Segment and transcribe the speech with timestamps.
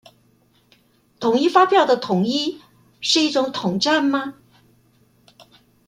[1.19, 2.59] 統一發票的統一，
[3.01, 4.33] 是一種統戰嗎？